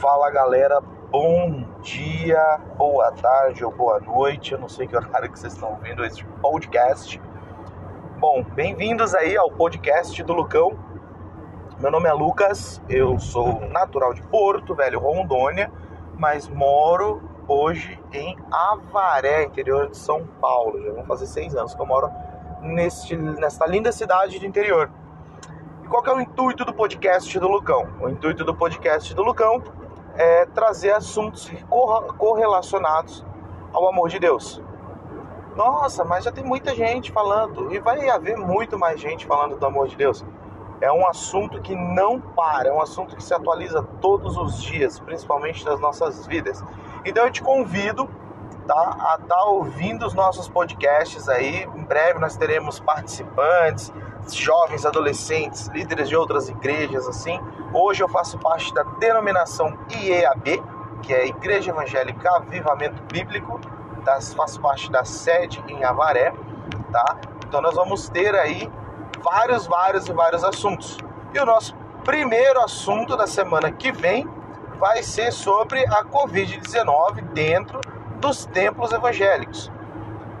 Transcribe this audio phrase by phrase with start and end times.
[0.00, 0.78] Fala galera,
[1.10, 4.52] bom dia, boa tarde ou boa noite.
[4.52, 7.18] Eu não sei que horário que vocês estão ouvindo esse podcast.
[8.18, 10.78] Bom, bem-vindos aí ao podcast do Lucão.
[11.80, 15.72] Meu nome é Lucas, eu sou natural de Porto Velho, Rondônia,
[16.18, 20.82] mas moro hoje em Avaré, interior de São Paulo.
[20.82, 22.10] Já vão fazer seis anos que eu moro
[22.60, 24.90] neste, nesta linda cidade de interior.
[25.82, 27.88] E qual é o intuito do podcast do Lucão?
[27.98, 29.62] O intuito do podcast do Lucão
[30.18, 31.50] é trazer assuntos
[32.18, 33.24] correlacionados
[33.72, 34.62] ao amor de Deus.
[35.54, 39.66] Nossa, mas já tem muita gente falando e vai haver muito mais gente falando do
[39.66, 40.24] amor de Deus.
[40.80, 45.00] É um assunto que não para, é um assunto que se atualiza todos os dias,
[45.00, 46.62] principalmente nas nossas vidas.
[47.04, 48.08] Então eu te convido
[48.66, 51.64] tá, a estar tá ouvindo os nossos podcasts aí.
[51.74, 53.90] Em breve nós teremos participantes,
[54.34, 57.38] jovens, adolescentes, líderes de outras igrejas, assim.
[57.72, 60.62] Hoje eu faço parte da denominação IEAB,
[61.02, 63.60] que é Igreja Evangélica Avivamento Bíblico,
[64.04, 64.18] tá?
[64.36, 66.32] faço parte da sede em Avaré,
[66.92, 67.16] tá?
[67.46, 68.70] Então nós vamos ter aí
[69.22, 70.96] vários, vários e vários assuntos.
[71.34, 74.28] E o nosso primeiro assunto da semana que vem
[74.78, 77.80] vai ser sobre a Covid-19 dentro
[78.20, 79.70] dos templos evangélicos.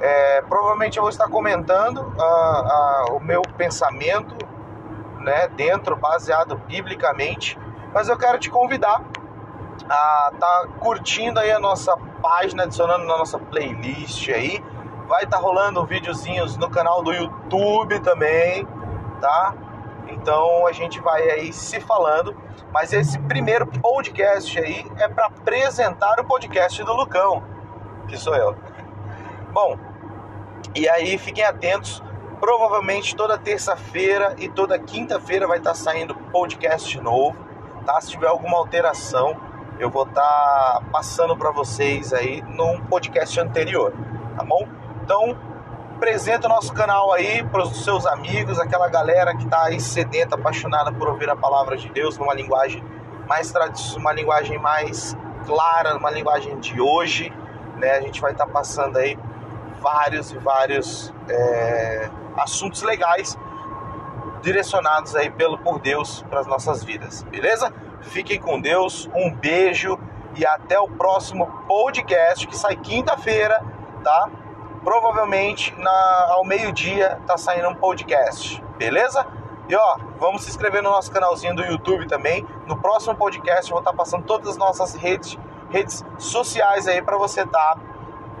[0.00, 4.36] É, provavelmente eu vou estar comentando uh, uh, o meu pensamento
[5.20, 7.58] né, dentro, baseado biblicamente,
[7.92, 9.02] mas eu quero te convidar
[9.88, 14.62] a estar tá curtindo aí a nossa página, adicionando na nossa playlist aí.
[15.06, 18.66] Vai estar tá rolando videozinhos no canal do YouTube também,
[19.20, 19.54] tá?
[20.08, 22.36] Então a gente vai aí se falando,
[22.72, 27.42] mas esse primeiro podcast aí é para apresentar o podcast do Lucão,
[28.06, 28.54] que sou eu.
[29.60, 29.76] Bom,
[30.72, 32.00] e aí fiquem atentos.
[32.38, 37.36] Provavelmente toda terça-feira e toda quinta-feira vai estar saindo podcast novo,
[37.84, 38.00] tá?
[38.00, 39.36] Se tiver alguma alteração,
[39.80, 43.92] eu vou estar passando para vocês aí num podcast anterior,
[44.36, 44.64] tá bom?
[45.02, 45.36] Então,
[45.96, 50.36] apresenta o nosso canal aí para os seus amigos, aquela galera que está aí sedenta,
[50.36, 52.80] apaixonada por ouvir a palavra de Deus numa linguagem
[53.26, 57.32] mais tradicional, uma linguagem mais clara, uma linguagem de hoje,
[57.76, 57.96] né?
[57.96, 59.18] A gente vai estar passando aí
[59.78, 63.36] vários e vários é, assuntos legais
[64.42, 67.72] direcionados aí pelo por Deus para as nossas vidas, beleza?
[68.02, 69.98] Fiquem com Deus, um beijo
[70.36, 73.60] e até o próximo podcast que sai quinta-feira,
[74.04, 74.30] tá?
[74.84, 79.26] Provavelmente na, ao meio-dia tá saindo um podcast, beleza?
[79.68, 82.46] E ó, vamos se inscrever no nosso canalzinho do YouTube também.
[82.66, 85.36] No próximo podcast eu vou estar passando todas as nossas redes,
[85.68, 87.80] redes sociais aí para você estar tá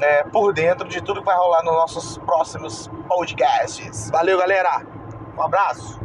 [0.00, 4.10] é, por dentro de tudo que vai rolar nos nossos próximos podcasts.
[4.10, 4.82] Valeu, galera!
[5.36, 6.03] Um abraço!